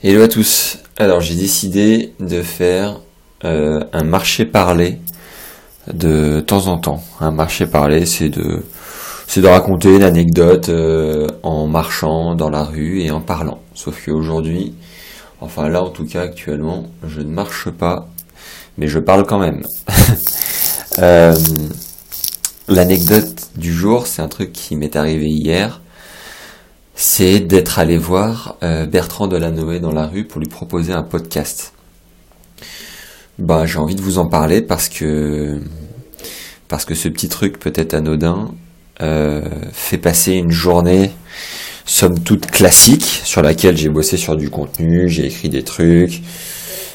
[0.00, 0.78] Hello à tous.
[0.96, 3.00] Alors j'ai décidé de faire
[3.44, 5.00] euh, un marché parlé
[5.92, 7.02] de temps en temps.
[7.18, 8.62] Un marché parlé, c'est de
[9.26, 13.58] c'est de raconter une anecdote euh, en marchant dans la rue et en parlant.
[13.74, 14.72] Sauf qu'aujourd'hui,
[15.40, 18.06] enfin là en tout cas actuellement, je ne marche pas,
[18.76, 19.64] mais je parle quand même.
[21.00, 21.36] Euh,
[22.66, 25.80] l'anecdote du jour, c'est un truc qui m'est arrivé hier
[27.00, 31.72] c'est d'être allé voir euh, Bertrand Delanoë dans la rue pour lui proposer un podcast.
[33.38, 35.60] Bah, j'ai envie de vous en parler parce que
[36.66, 38.52] parce que ce petit truc peut-être anodin
[39.00, 41.12] euh, fait passer une journée
[41.86, 46.20] somme toute classique sur laquelle j'ai bossé sur du contenu, j'ai écrit des trucs,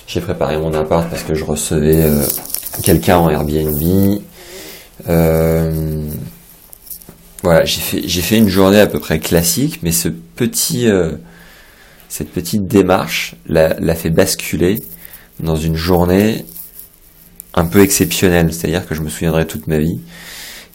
[0.06, 2.26] j'ai préparé mon appart parce que je recevais euh,
[2.84, 4.20] quelqu'un en Airbnb.
[7.44, 11.12] Voilà, j'ai fait, une journée à peu près classique, mais ce petit, euh,
[12.08, 14.82] cette petite démarche l'a, fait basculer
[15.42, 16.46] dans une journée
[17.54, 18.54] un peu exceptionnelle.
[18.54, 20.00] C'est-à-dire que je me souviendrai toute ma vie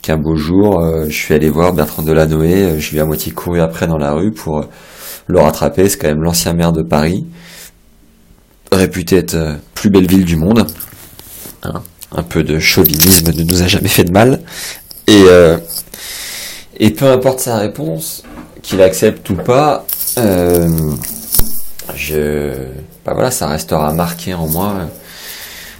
[0.02, 3.06] qu'un beau jour, euh, je suis allé voir Bertrand Delanoë, euh, je lui ai à
[3.06, 4.62] moitié couru après dans la rue pour
[5.26, 5.88] le rattraper.
[5.88, 7.24] C'est quand même l'ancien maire de Paris,
[8.70, 10.66] réputé être plus belle ville du monde.
[11.62, 11.82] Hein
[12.14, 14.40] un peu de chauvinisme ne nous a jamais fait de mal.
[15.06, 15.24] Et
[16.80, 18.22] et peu importe sa réponse,
[18.62, 19.84] qu'il accepte ou pas,
[20.18, 20.68] euh,
[21.94, 22.52] je,
[23.04, 24.88] bah voilà, ça restera marqué en moi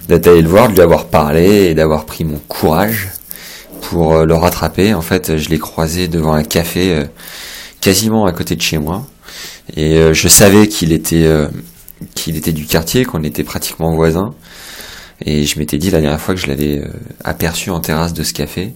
[0.07, 3.09] d'être allé le voir, de lui avoir parlé et d'avoir pris mon courage
[3.81, 4.93] pour euh, le rattraper.
[4.93, 7.05] En fait, je l'ai croisé devant un café euh,
[7.79, 9.05] quasiment à côté de chez moi.
[9.75, 11.29] Et je savais qu'il était,
[12.15, 14.33] qu'il était du quartier, qu'on était pratiquement voisins.
[15.23, 16.81] Et je m'étais dit la dernière fois que je l'avais
[17.23, 18.73] aperçu en terrasse de ce café,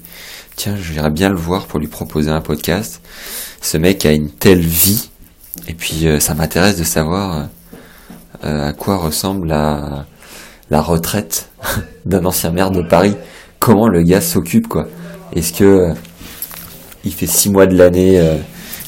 [0.55, 3.01] tiens, j'irais bien le voir pour lui proposer un podcast.
[3.61, 5.09] Ce mec a une telle vie,
[5.67, 7.43] et puis euh, ça m'intéresse de savoir euh,
[8.45, 10.05] euh, à quoi ressemble la,
[10.69, 11.49] la retraite
[12.05, 13.15] d'un ancien maire de Paris.
[13.59, 14.88] Comment le gars s'occupe, quoi.
[15.35, 15.94] Est-ce que
[17.05, 18.22] il fait six mois de l'année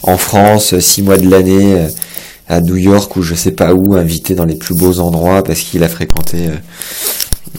[0.04, 1.88] en France, six mois de l'année
[2.48, 5.62] à New York ou je sais pas où, invité dans les plus beaux endroits parce
[5.62, 6.50] qu'il a fréquenté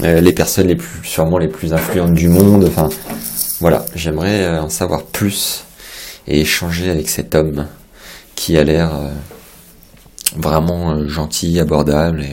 [0.01, 2.71] les personnes les plus, sûrement les plus influentes du monde.
[3.61, 5.65] Voilà, j'aimerais euh, en savoir plus
[6.29, 7.67] et échanger avec cet homme
[8.35, 9.11] qui a l'air euh,
[10.37, 12.27] vraiment euh, gentil, abordable.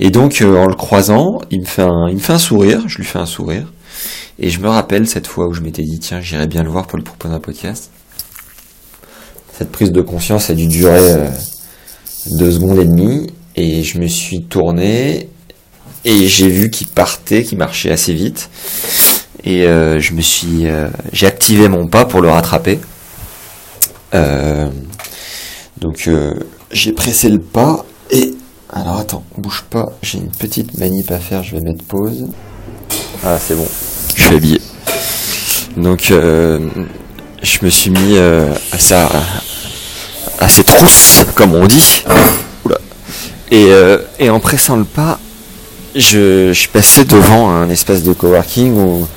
[0.00, 2.96] Et, donc en le croisant, il me, fait un, il me fait un sourire, je
[2.96, 3.72] lui fais un sourire.
[4.40, 6.86] Et je me rappelle cette fois où je m'étais dit, tiens, j'irai bien le voir
[6.86, 7.90] pour lui proposer un podcast.
[9.56, 11.28] Cette prise de conscience a dû durer
[12.30, 13.26] deux secondes et demie.
[13.54, 15.28] Et je me suis tourné
[16.06, 18.48] et j'ai vu qu'il partait, qu'il marchait assez vite
[19.44, 22.78] et euh, je me suis euh, j'ai activé mon pas pour le rattraper.
[24.12, 24.68] Euh,
[25.80, 26.08] donc
[26.72, 28.34] j'ai pressé le pas et
[28.72, 32.26] alors attends bouge pas j'ai une petite manip à faire je vais mettre pause.
[33.24, 33.68] Ah c'est bon
[34.16, 34.60] je suis habillé.
[35.76, 39.08] Donc je me suis mis à ça
[40.38, 42.04] à ces trousses comme on dit.
[43.52, 43.68] Et,
[44.18, 45.18] et en pressant le pas
[45.94, 49.08] je, je suis passé devant un espace de coworking où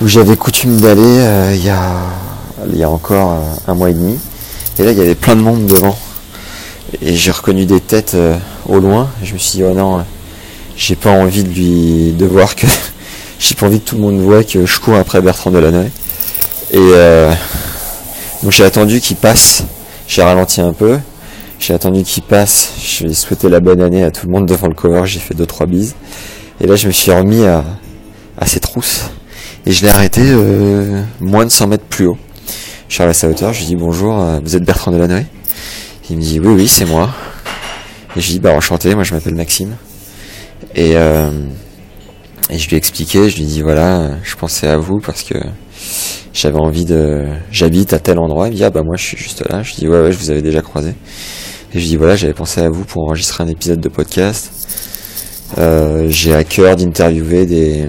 [0.00, 1.92] où j'avais coutume d'aller euh, il, y a,
[2.68, 4.18] il y a encore euh, un mois et demi.
[4.78, 5.96] Et là, il y avait plein de monde devant.
[7.00, 8.36] Et j'ai reconnu des têtes euh,
[8.68, 9.08] au loin.
[9.22, 10.04] Je me suis dit, oh non,
[10.76, 12.66] j'ai pas envie de lui de voir que
[13.38, 15.90] j'ai pas envie que tout le monde voit que je cours après Bertrand Delanoë.
[16.72, 16.92] Et
[18.42, 19.62] donc j'ai attendu qu'il passe.
[20.08, 20.98] J'ai ralenti un peu.
[21.60, 22.72] J'ai attendu qu'il passe.
[22.82, 25.02] Je souhaité la bonne année à tout le monde devant le cover.
[25.04, 25.94] J'ai fait deux trois bises.
[26.60, 27.64] Et là, je me suis remis à,
[28.38, 29.10] à ses trousses.
[29.66, 32.18] Et je l'ai arrêté euh, moins de 100 mètres plus haut.
[32.88, 35.24] Je suis à sa hauteur, je lui dis bonjour, euh, vous êtes Bertrand Delanoë?
[36.10, 37.14] Il me dit oui, oui, c'est moi.
[38.14, 39.76] Et je lui dis bah enchanté, moi je m'appelle Maxime.
[40.74, 41.30] Et, euh,
[42.50, 45.38] et je lui ai expliqué, je lui dis voilà, je pensais à vous parce que
[46.34, 47.24] j'avais envie de...
[47.50, 48.48] J'habite à tel endroit.
[48.48, 49.62] Il me dit ah bah moi je suis juste là.
[49.62, 50.90] Je lui dis ouais ouais, je vous avais déjà croisé.
[50.90, 50.94] Et
[51.74, 54.50] je lui dis voilà, j'avais pensé à vous pour enregistrer un épisode de podcast.
[55.56, 57.88] Euh, j'ai à cœur d'interviewer des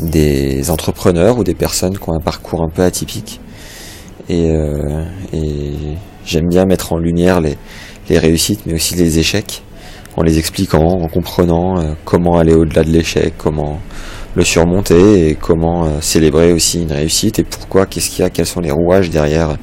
[0.00, 3.40] des entrepreneurs ou des personnes qui ont un parcours un peu atypique.
[4.28, 5.04] Et, euh,
[6.24, 7.56] j'aime bien mettre en lumière les,
[8.10, 9.62] réussites, mais aussi les échecs,
[10.16, 13.80] en les expliquant, en comprenant euh, comment aller au-delà de l'échec, comment
[14.34, 18.30] le surmonter et comment euh, célébrer aussi une réussite et pourquoi, qu'est-ce qu'il y a,
[18.30, 19.56] quels sont les rouages derrière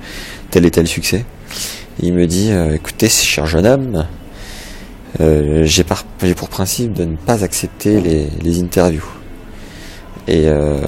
[0.50, 1.26] tel et tel succès.
[2.02, 4.06] il me dit, écoutez, cher jeune homme,
[5.20, 5.84] j'ai
[6.36, 9.21] pour principe de ne pas accepter les interviews.
[10.32, 10.80] Et euh,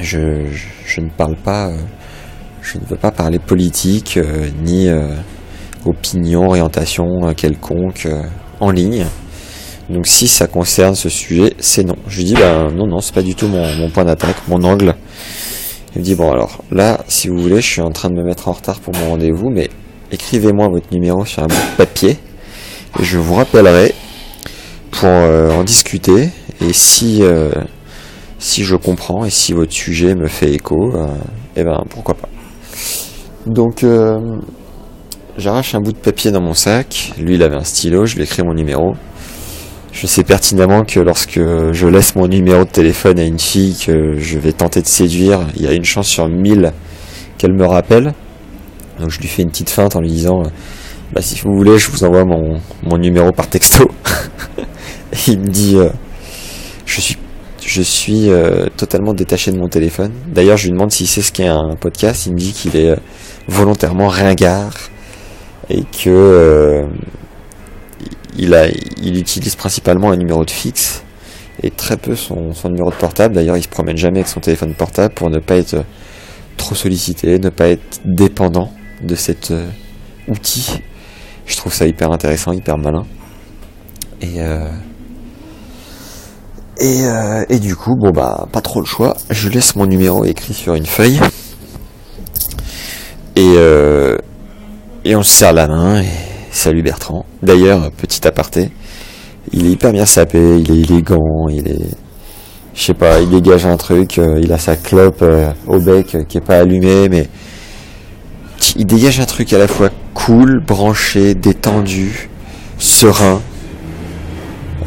[0.00, 0.18] je,
[1.00, 1.76] ne parle pas, euh,
[2.60, 4.88] je ne veux pas parler politique, euh, ni
[5.84, 8.08] opinion, orientation quelconque
[8.58, 9.06] en ligne.
[9.88, 11.94] Donc si ça concerne ce sujet, c'est non.
[12.08, 14.96] Je lui dis bah non non, c'est pas du tout mon point d'attaque, mon angle.
[15.94, 18.24] Il me dit bon alors là, si vous voulez, je suis en train de me
[18.24, 19.70] mettre en retard pour mon rendez-vous, mais
[20.10, 22.16] écrivez-moi votre numéro sur un bout de papier
[22.98, 23.94] et je vous rappellerai
[24.90, 26.30] pour en discuter
[26.60, 27.22] et si
[28.46, 31.08] si je comprends et si votre sujet me fait écho, euh,
[31.56, 32.28] eh ben pourquoi pas.
[33.44, 34.38] Donc euh,
[35.36, 38.22] j'arrache un bout de papier dans mon sac, lui il avait un stylo, je lui
[38.22, 38.94] écris mon numéro.
[39.90, 44.16] Je sais pertinemment que lorsque je laisse mon numéro de téléphone à une fille que
[44.18, 46.72] je vais tenter de séduire, il y a une chance sur mille
[47.38, 48.14] qu'elle me rappelle.
[49.00, 50.44] Donc je lui fais une petite feinte en lui disant
[51.12, 53.90] bah, si vous voulez je vous envoie mon, numéro par texto.
[55.26, 55.88] il me dit euh,
[56.84, 57.16] je suis
[57.76, 60.10] je suis euh, totalement détaché de mon téléphone.
[60.28, 62.24] D'ailleurs, je lui demande s'il sait ce qu'est un podcast.
[62.24, 62.96] Il me dit qu'il est euh,
[63.48, 64.72] volontairement ringard
[65.68, 66.86] et que euh,
[68.38, 68.68] il, a,
[69.02, 71.02] il utilise principalement un numéro de fixe
[71.62, 73.34] et très peu son, son numéro de portable.
[73.34, 75.84] D'ailleurs, il se promène jamais avec son téléphone portable pour ne pas être
[76.56, 78.72] trop sollicité, ne pas être dépendant
[79.02, 79.52] de cet
[80.28, 80.80] outil.
[81.44, 83.04] Je trouve ça hyper intéressant, hyper malin.
[84.22, 84.40] Et
[86.78, 89.16] et, euh, et, du coup, bon bah, pas trop le choix.
[89.30, 91.20] Je laisse mon numéro écrit sur une feuille.
[93.34, 94.16] Et, euh,
[95.04, 96.02] et on se serre la main.
[96.02, 96.06] Et
[96.50, 97.24] salut Bertrand.
[97.42, 98.70] D'ailleurs, petit aparté,
[99.52, 101.90] il est hyper bien sapé, il est élégant, il est,
[102.74, 104.18] je sais pas, il dégage un truc.
[104.18, 105.24] Euh, il a sa clope
[105.66, 107.28] au bec qui est pas allumée, mais
[108.76, 112.28] il dégage un truc à la fois cool, branché, détendu,
[112.78, 113.40] serein.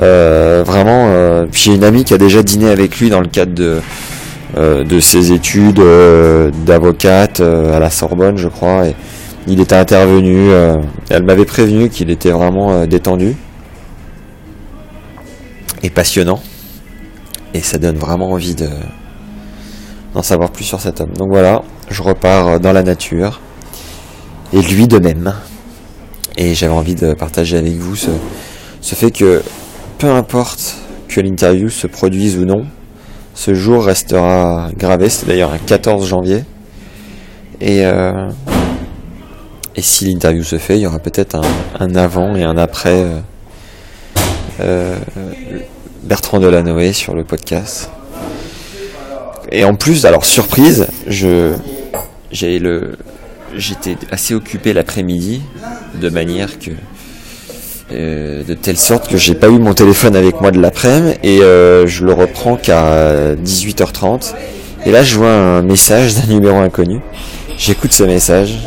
[0.02, 3.54] Euh, vraiment, euh, j'ai une amie qui a déjà dîné avec lui dans le cadre
[3.54, 3.82] de,
[4.58, 5.82] euh, de ses études
[6.66, 8.88] d'avocate à la Sorbonne, je crois.
[8.88, 8.96] Et
[9.48, 10.50] il était intervenu.
[11.10, 13.36] elle m'avait prévenu qu'il était vraiment détendu
[15.82, 16.42] et passionnant.
[17.54, 18.68] Et ça donne vraiment envie de
[20.14, 21.14] d'en savoir plus sur cet homme.
[21.18, 23.40] Donc voilà, je repars dans la nature.
[24.54, 25.34] Et lui de même.
[26.36, 28.10] Et j'avais envie de partager avec vous ce,
[28.82, 29.44] ce fait que
[30.00, 30.78] peu importe
[31.10, 32.66] que l'interview se produise ou non,
[33.36, 35.10] ce jour restera gravé.
[35.10, 36.46] C'est d'ailleurs un 14 janvier.
[37.60, 38.30] Et, euh,
[39.76, 41.40] et si l'interview se fait, il y aura peut-être
[41.80, 43.20] un, avant et un après euh,
[44.62, 44.98] euh,
[46.04, 47.92] Bertrand Delanoë sur le podcast.
[49.52, 51.56] Et en plus, alors surprise, je
[52.32, 52.98] j'ai le
[53.56, 55.42] j'étais assez occupé l'après-midi
[56.00, 56.72] de manière que
[57.92, 61.42] euh, de telle sorte que j'ai pas eu mon téléphone avec moi de l'après-midi et
[61.42, 64.34] euh, je le reprends qu'à 18h30
[64.86, 67.00] et là je vois un message d'un numéro inconnu.
[67.58, 68.60] J'écoute ce message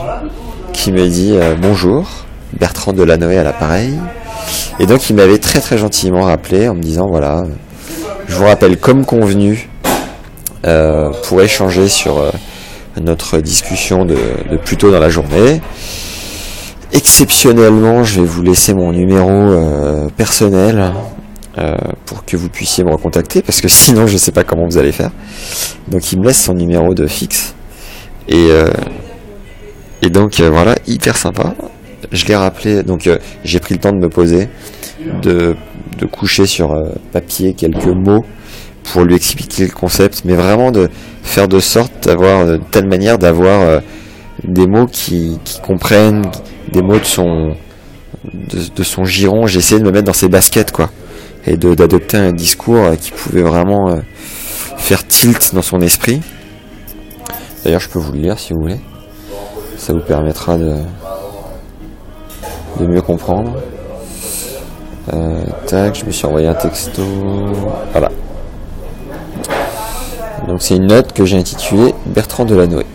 [0.72, 2.08] qui me dit euh, bonjour
[2.58, 3.94] Bertrand Delanoë à l'appareil.
[4.80, 7.44] Et donc il m'avait très très gentiment rappelé en me disant voilà
[8.26, 9.68] je vous rappelle comme convenu
[11.25, 12.32] pour échanger sur
[13.00, 15.60] notre discussion de plus tôt dans la journée
[16.92, 20.92] Exceptionnellement, je vais vous laisser mon numéro euh, personnel
[21.56, 21.74] euh,
[22.04, 24.76] pour que vous puissiez me recontacter, parce que sinon je ne sais pas comment vous
[24.76, 25.10] allez faire.
[25.88, 27.54] Donc il me laisse son numéro de fixe.
[28.28, 28.68] Et, euh,
[30.10, 31.54] donc voilà, hyper sympa.
[32.10, 33.08] Je l'ai rappelé, donc
[33.44, 34.49] j'ai pris le temps de me poser,
[35.22, 35.56] de,
[35.99, 36.76] de coucher sur
[37.12, 38.26] papier quelques mots
[38.84, 40.90] pour lui expliquer le concept, mais vraiment de
[41.22, 43.80] faire de sorte d'avoir de telle manière d'avoir
[44.44, 46.26] des mots qui, comprennent,
[46.72, 47.54] des mots de son,
[48.25, 49.46] de, son giron.
[49.46, 50.90] J'ai essayé de me mettre dans ses baskets, quoi.
[51.46, 53.96] Et d'adopter un discours qui pouvait vraiment euh,
[54.76, 56.20] faire tilt dans son esprit.
[57.64, 58.80] D'ailleurs, je peux vous le lire si vous voulez.
[59.76, 60.76] Ça vous permettra de,
[62.78, 63.54] de mieux comprendre.
[65.12, 67.02] Euh, tac, je me suis envoyé un texto.
[67.92, 68.11] Voilà.
[70.46, 72.87] Donc c'est une note que j'ai intitulée Bertrand Delanoë.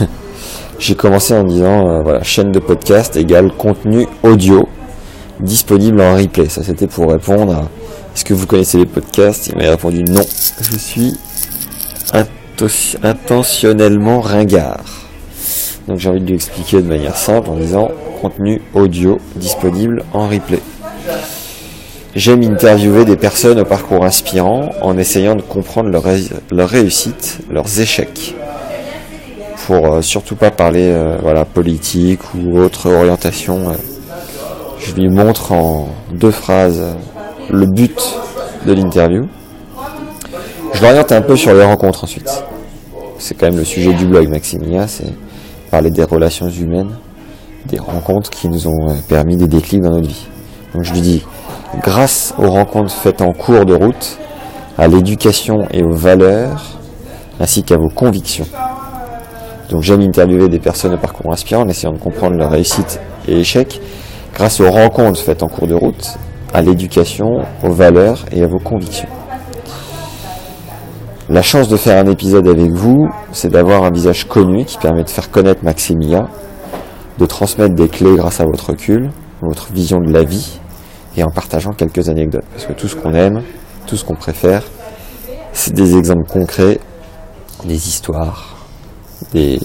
[0.78, 4.68] J'ai commencé en disant, euh, voilà, chaîne de podcast égale contenu audio
[5.40, 6.48] disponible en replay.
[6.48, 7.68] Ça, c'était pour répondre à
[8.14, 9.48] est-ce que vous connaissez les podcasts?
[9.48, 10.22] Il m'a répondu non.
[10.60, 11.14] Je suis
[13.02, 14.84] intentionnellement ringard.
[15.88, 17.90] Donc j'ai envie de lui expliquer de manière simple en disant
[18.20, 20.60] contenu audio disponible en replay.
[22.14, 26.04] J'aime interviewer des personnes au parcours inspirant en essayant de comprendre leur,
[26.50, 28.34] leur réussite, leurs échecs
[29.66, 33.72] pour euh, surtout pas parler euh, voilà politique ou autre orientation.
[34.78, 36.80] je lui montre en deux phrases
[37.50, 37.98] le but
[38.64, 39.26] de l'interview.
[40.72, 42.44] Je l'oriente un peu sur les rencontres ensuite.
[43.18, 45.12] C'est quand même le sujet du blog Maxinia, c'est
[45.70, 46.94] parler des relations humaines.
[47.64, 50.28] des rencontres qui nous ont permis des déclics dans notre vie.
[50.72, 51.24] Donc je lui dis,
[51.82, 54.18] grâce aux rencontres faites en cours de route,
[54.78, 56.78] à l'éducation et aux valeurs,
[57.40, 58.46] ainsi qu'à vos convictions.
[59.70, 63.40] Donc j'aime interviewer des personnes au parcours inspirant en essayant de comprendre leur réussite et
[63.40, 63.80] échec
[64.34, 66.18] grâce aux rencontres faites en cours de route,
[66.52, 69.08] à l'éducation, aux valeurs et à vos convictions.
[71.28, 75.02] La chance de faire un épisode avec vous, c'est d'avoir un visage connu qui permet
[75.02, 76.28] de faire connaître Maximia,
[77.18, 80.60] de transmettre des clés grâce à votre recul, votre vision de la vie,
[81.16, 82.44] et en partageant quelques anecdotes.
[82.52, 83.42] Parce que tout ce qu'on aime,
[83.86, 84.62] tout ce qu'on préfère,
[85.52, 86.78] c'est des exemples concrets,
[87.64, 88.55] des histoires,
[89.32, 89.58] des,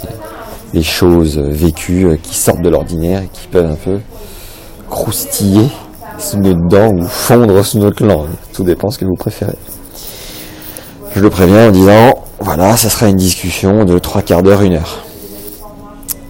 [0.82, 4.00] choses vécues qui sortent de l'ordinaire et qui peuvent un peu
[4.90, 5.68] croustiller
[6.18, 8.30] sous notre dents ou fondre sous notre langue.
[8.54, 9.58] Tout dépend ce que vous préférez.
[11.16, 14.76] Je le préviens en disant, voilà, ça sera une discussion de trois quarts d'heure, une
[14.76, 15.04] heure.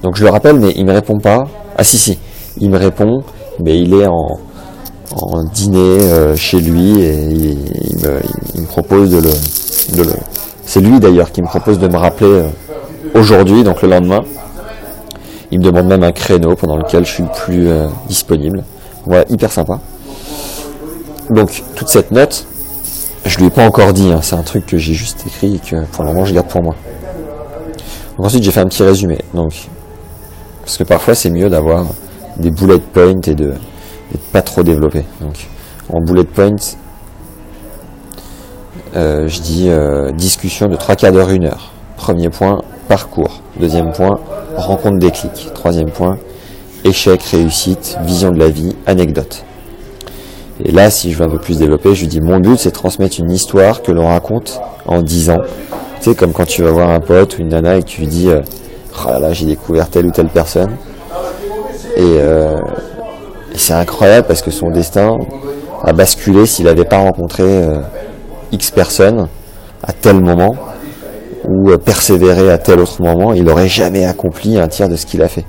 [0.01, 1.43] Donc je le rappelle, mais il me répond pas.
[1.77, 2.17] Ah si si,
[2.57, 3.21] il me répond,
[3.59, 4.39] mais il est en,
[5.53, 7.57] dîner euh, chez lui et il,
[8.01, 10.13] me, propose de le, le
[10.65, 12.47] c'est lui d'ailleurs qui me propose de me rappeler euh,
[13.13, 14.23] aujourd'hui, donc le lendemain.
[15.51, 18.63] Il me demande même un créneau pendant lequel je suis plus euh, disponible.
[19.05, 19.79] Voilà, hyper sympa.
[21.29, 22.45] Donc toute cette note,
[23.25, 24.19] je lui ai pas encore dit, hein.
[24.21, 26.63] c'est un truc que j'ai juste écrit et que pour le moment je garde pour
[26.63, 26.75] moi.
[28.17, 29.19] ensuite j'ai fait un petit résumé.
[29.33, 29.69] Donc,
[30.61, 31.85] parce que parfois c'est mieux d'avoir
[32.37, 33.53] des bullet points et de,
[34.31, 35.05] pas trop développer.
[35.19, 35.47] Donc
[35.89, 36.55] en bullet points,
[38.95, 41.71] euh, je dis euh, discussion de trois quarts d'heure, une heure.
[41.97, 42.61] Premier point,
[42.91, 43.39] parcours.
[43.57, 44.19] Deuxième point,
[44.57, 45.47] rencontre déclic.
[45.53, 46.17] Troisième point,
[46.83, 49.45] échec, réussite, vision de la vie, anecdote.
[50.65, 52.71] Et là, si je veux un peu plus développer, je lui dis mon but c'est
[52.71, 55.41] de transmettre une histoire que l'on raconte en 10 ans.
[56.01, 58.01] Tu sais, comme quand tu vas voir un pote ou une nana et que tu
[58.01, 58.41] lui dis euh,
[59.07, 60.71] oh j'ai découvert telle ou telle personne.
[61.95, 62.57] Et, euh,
[63.55, 65.17] c'est incroyable parce que son destin
[65.81, 67.79] a basculé s'il n'avait pas rencontré euh,
[68.51, 69.29] X personnes
[69.81, 70.55] à tel moment
[71.51, 75.21] ou persévéré à tel autre moment, il n'aurait jamais accompli un tiers de ce qu'il
[75.21, 75.45] a fait.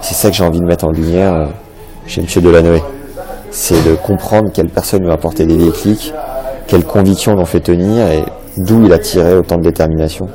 [0.00, 1.48] C'est ça que j'ai envie de mettre en lumière
[2.06, 2.42] chez M.
[2.42, 2.82] Delanoë
[3.52, 6.12] c'est de comprendre quelle personne lui a apporté des déclics,
[6.66, 8.24] quelles convictions l'ont fait tenir et
[8.56, 10.26] d'où il a tiré autant de détermination.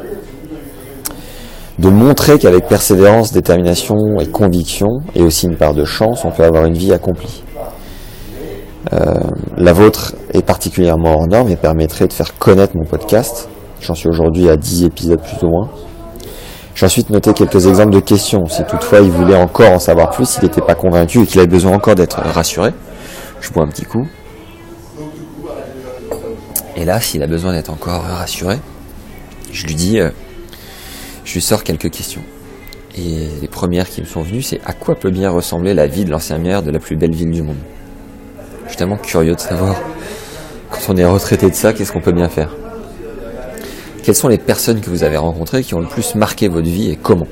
[1.79, 6.43] De montrer qu'avec persévérance, détermination et conviction, et aussi une part de chance, on peut
[6.43, 7.43] avoir une vie accomplie.
[8.93, 9.13] Euh,
[9.57, 13.49] la vôtre est particulièrement hors norme et permettrait de faire connaître mon podcast.
[13.81, 15.69] J'en suis aujourd'hui à 10 épisodes plus ou moins.
[16.75, 18.45] J'ai ensuite noté quelques exemples de questions.
[18.45, 21.47] Si toutefois il voulait encore en savoir plus, s'il n'était pas convaincu et qu'il avait
[21.47, 22.71] besoin encore d'être rassuré,
[23.41, 24.05] je bois un petit coup.
[26.75, 28.59] Et là, s'il a besoin d'être encore rassuré,
[29.51, 30.11] je lui dis, euh,
[31.25, 32.21] je lui sors quelques questions.
[32.95, 36.05] Et les premières qui me sont venues, c'est à quoi peut bien ressembler la vie
[36.05, 37.57] de l'ancien maire de la plus belle ville du monde?
[38.65, 39.75] Je suis tellement curieux de savoir,
[40.69, 42.51] quand on est retraité de ça, qu'est-ce qu'on peut bien faire?
[44.07, 46.89] Quelles sont les personnes que vous avez rencontrées qui ont le plus marqué votre vie
[46.91, 47.27] et comment?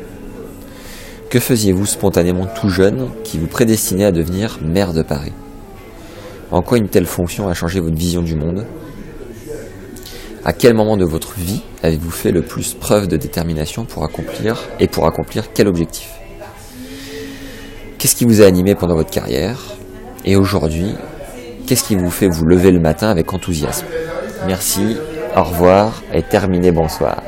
[1.29, 5.32] Que faisiez-vous spontanément tout jeune qui vous prédestinait à devenir maire de Paris?
[6.51, 8.65] En quoi une telle fonction a changé votre vision du monde?
[10.44, 14.62] À quel moment de votre vie avez-vous fait le plus preuve de détermination pour accomplir
[14.82, 16.10] et pour accomplir quel objectif?
[17.98, 19.62] Qu'est-ce qui vous a animé pendant votre carrière?
[20.25, 20.94] Et aujourd'hui,
[21.67, 23.86] qu'est-ce qui vous fait vous lever le matin avec enthousiasme?
[24.46, 24.98] Merci,
[25.36, 27.22] au revoir et terminé, bonsoir.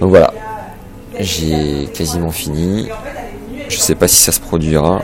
[0.00, 0.32] Donc voilà,
[1.18, 2.88] j'ai quasiment fini.
[3.68, 5.02] Je ne sais pas si ça se produira.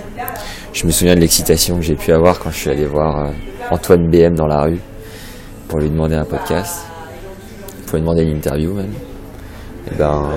[0.73, 3.31] Je me souviens de l'excitation que j'ai pu avoir quand je suis allé voir euh,
[3.71, 4.81] Antoine BM dans la rue
[5.69, 6.85] pour lui demander un podcast,
[7.87, 8.93] pour lui demander une interview même.
[9.91, 10.31] Et ben,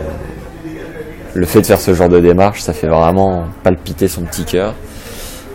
[1.34, 4.74] le fait de faire ce genre de démarche, ça fait vraiment palpiter son petit cœur.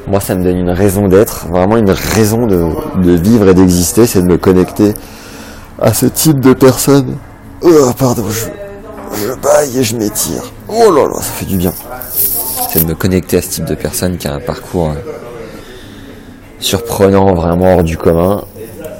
[0.08, 4.22] Moi, ça me donne une raison d'être, vraiment une raison de, vivre et d'exister, c'est
[4.22, 4.94] de me connecter
[5.82, 7.16] à ce type de personnes.
[7.60, 10.42] Oh, pardon, je, baille et je m'étire.
[10.68, 11.72] Oh là là, ça fait du bien
[12.72, 14.94] c'est de me connecter à ce type de personne qui a un parcours euh,
[16.58, 18.44] surprenant, vraiment hors du commun,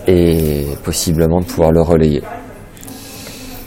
[0.07, 2.23] et possiblement de pouvoir le relayer.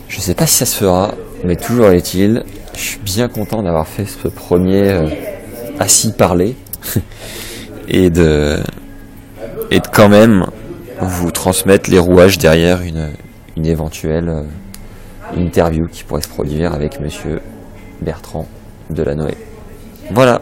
[0.07, 2.43] Je sais pas si ça se fera, mais toujours est-il,
[2.75, 5.07] je suis bien content d'avoir fait ce premier euh,
[5.79, 6.55] assis parler
[7.87, 8.59] et de
[9.71, 10.45] et de quand même
[11.01, 13.09] vous transmettre les rouages derrière une,
[13.57, 14.43] une éventuelle euh,
[15.35, 17.41] interview qui pourrait se produire avec Monsieur
[18.01, 18.45] Bertrand
[18.89, 19.35] Delanoë.
[20.11, 20.41] Voilà.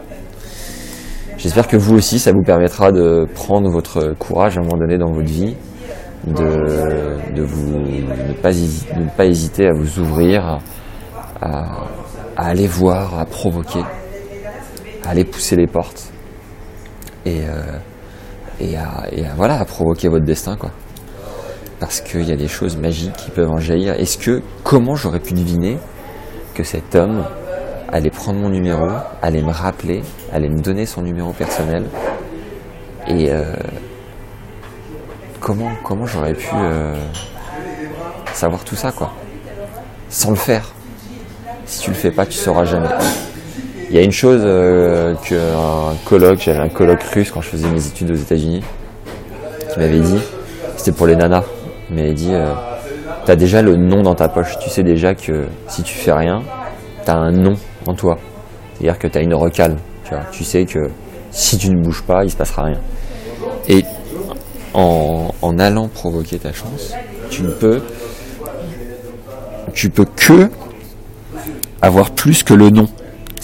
[1.38, 4.98] J'espère que vous aussi, ça vous permettra de prendre votre courage à un moment donné
[4.98, 5.54] dans votre vie,
[6.26, 10.60] de, vous ne pas, ne pas, hésiter à vous ouvrir,
[11.42, 11.84] à,
[12.36, 13.82] aller voir, à provoquer,
[15.04, 16.12] aller pousser les portes
[17.26, 17.42] et,
[18.60, 19.06] et, à,
[19.36, 20.70] voilà, à provoquer votre destin, quoi.
[21.80, 23.94] Parce qu'il y a des choses magiques qui peuvent en jaillir.
[23.94, 25.78] Est-ce que, comment j'aurais pu deviner
[26.54, 27.24] que cet homme
[27.92, 28.88] allait prendre mon numéro,
[29.22, 31.84] allait me rappeler, allait me donner son numéro personnel
[33.06, 33.30] et
[35.40, 36.54] comment, comment j'aurais pu
[38.32, 39.12] savoir tout ça, quoi,
[40.08, 40.72] sans le faire.
[41.66, 42.88] Si tu le fais pas, tu sauras jamais.
[43.94, 47.70] Il y a une chose euh, qu'un colloque, j'avais un colloque russe quand je faisais
[47.70, 48.60] mes études aux États-Unis,
[49.72, 50.18] qui m'avait dit,
[50.76, 51.44] c'était pour les nanas,
[51.88, 52.54] il m'avait dit, euh,
[53.24, 56.42] t'as déjà le nom dans ta poche, tu sais déjà que si tu fais rien,
[57.04, 57.54] t'as un nom
[57.86, 58.18] en toi.
[58.72, 60.24] C'est-à-dire que t'as une recale, tu vois.
[60.32, 60.90] Tu sais que
[61.30, 62.80] si tu ne bouges pas, il se passera rien.
[63.68, 63.84] Et
[64.74, 66.94] en, allant provoquer ta chance,
[67.30, 67.80] tu ne peux,
[69.72, 70.50] tu peux que
[71.80, 72.88] avoir plus que le nom.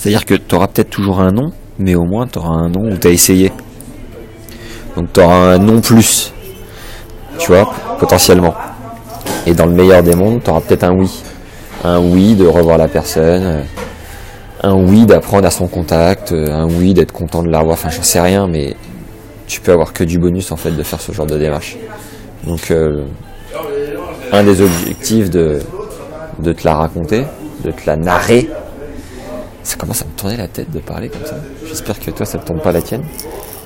[0.00, 2.90] C'est-à-dire que tu auras peut-être toujours un nom, mais au moins tu auras un nom
[2.90, 3.52] où tu as essayé.
[4.96, 6.32] Donc tu auras un nom plus.
[7.38, 8.54] Tu vois, potentiellement.
[9.44, 11.22] Et dans le meilleur des mondes, tu auras peut-être un oui.
[11.84, 13.66] Un oui de revoir la personne.
[14.62, 16.32] Un oui d'apprendre à son contact.
[16.32, 17.74] Un oui d'être content de la revoir.
[17.74, 18.76] Enfin, j'en sais rien, mais
[19.46, 21.76] tu peux avoir que du bonus en fait de faire ce genre de démarche.
[22.44, 23.04] Donc, euh,
[24.32, 25.58] un des objectifs de,
[26.38, 27.24] de te la raconter,
[27.66, 28.48] de te la narrer,
[29.62, 31.36] ça commence à me tourner la tête de parler comme ça.
[31.66, 33.02] J'espère que toi, ça ne tourne pas la tienne.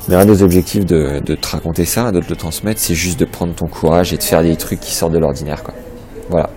[0.08, 3.24] Mais un des objectifs de, te raconter ça, de te le transmettre, c'est juste de
[3.24, 5.62] prendre ton courage et de faire des trucs qui sortent de l'ordinaire.
[6.28, 6.50] Voilà.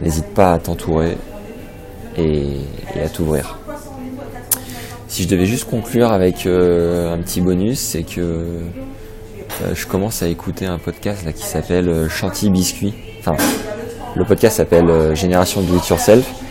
[0.00, 1.18] N'hésite pas à t'entourer
[2.16, 2.60] et,
[3.02, 3.58] à t'ouvrir.
[5.08, 10.22] Si je devais juste conclure avec euh, un petit bonus, c'est que euh, je commence
[10.22, 12.94] à écouter un podcast qui s'appelle euh, Chantilly Biscuit.
[13.20, 13.36] Enfin,
[14.14, 16.45] le podcast s'appelle Génération Do It Yourself.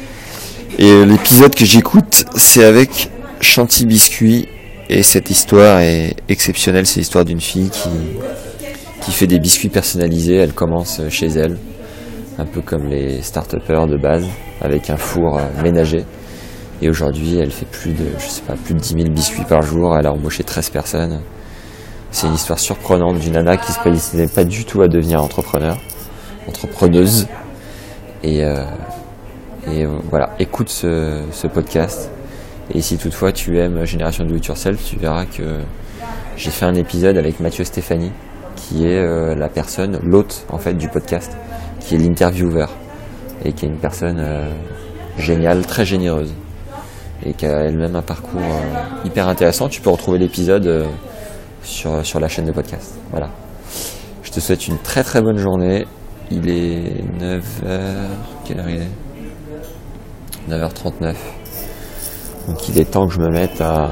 [0.78, 4.48] Et l'épisode que j'écoute, c'est avec Chanty Biscuit.
[4.90, 6.86] Et cette histoire est exceptionnelle.
[6.86, 7.90] C'est l'histoire d'une fille qui,
[9.02, 10.36] qui fait des biscuits personnalisés.
[10.36, 11.58] Elle commence chez elle,
[12.38, 14.26] un peu comme les start de base,
[14.62, 16.04] avec un four euh, ménager.
[16.82, 19.62] Et aujourd'hui, elle fait plus de, je sais pas, plus de 10 000 biscuits par
[19.62, 19.98] jour.
[19.98, 21.22] Elle a embauché 13 personnes.
[22.12, 25.78] C'est une histoire surprenante d'une nana qui se prédestinait pas du tout à devenir entrepreneur,
[26.48, 27.28] entrepreneuse.
[28.24, 28.66] Et, euh,
[29.72, 32.12] et euh, voilà, écoute ce, podcast.
[32.74, 35.60] Et si toutefois tu aimes Génération Do It Yourself, tu verras que
[36.38, 38.12] j'ai fait un épisode avec Mathieu Stéphanie,
[38.56, 41.36] qui est euh, la personne, l'hôte en fait du podcast,
[41.80, 42.70] qui est l'intervieweur
[43.44, 44.50] et qui est une personne euh,
[45.18, 46.34] géniale, très généreuse
[47.26, 48.42] et qui a elle-même un parcours
[49.04, 49.70] hyper intéressant.
[49.70, 50.86] Tu peux retrouver l'épisode
[51.64, 52.96] sur, sur la chaîne de podcast.
[53.10, 53.30] Voilà.
[54.22, 55.88] Je te souhaite une très très bonne journée.
[56.30, 57.40] Il est 9h.
[58.44, 59.05] Quelle heure il est?
[60.50, 61.16] 9h39.
[62.48, 63.90] Donc il est temps que je me mette à,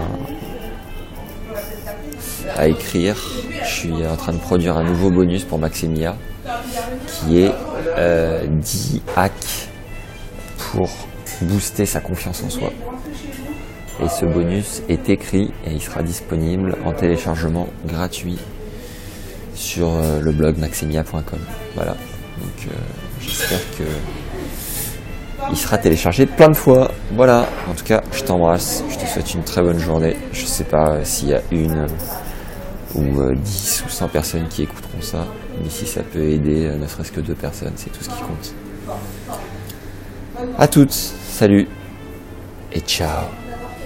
[2.67, 3.15] écrire.
[3.63, 6.15] Je suis en train de produire un nouveau bonus pour Maximia
[7.07, 7.51] qui est
[7.97, 9.69] euh, 10 hacks
[10.57, 10.89] pour
[11.41, 12.71] booster sa confiance en soi.
[14.03, 18.39] Et ce bonus est écrit et il sera disponible en téléchargement gratuit
[19.55, 21.39] sur euh, le blog maximia.com.
[21.75, 21.91] Voilà.
[21.91, 22.71] Donc euh,
[23.19, 23.83] j'espère que
[25.51, 26.91] il sera téléchargé plein de fois.
[27.15, 30.15] Voilà, en tout cas, je t'embrasse, je te souhaite une très bonne journée.
[30.31, 31.87] Je sais pas s'il y a une
[32.95, 35.27] ou 10 euh, ou 100 personnes qui écouteront ça,
[35.61, 38.21] mais si ça peut aider euh, ne serait-ce que deux personnes, c'est tout ce qui
[38.21, 38.53] compte.
[40.57, 41.67] À toutes, salut
[42.71, 43.42] et ciao